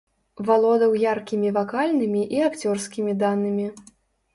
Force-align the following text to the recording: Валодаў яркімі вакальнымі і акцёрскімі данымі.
Валодаў 0.47 0.95
яркімі 1.01 1.53
вакальнымі 1.59 2.27
і 2.39 2.43
акцёрскімі 2.49 3.11
данымі. 3.25 3.73